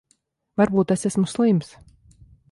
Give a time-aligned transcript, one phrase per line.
[0.61, 1.69] Varbūt es esmu slims.